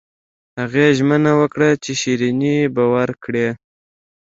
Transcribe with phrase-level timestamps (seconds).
[0.59, 3.47] هغې ژمنه وکړه چې شیریني به ورکړي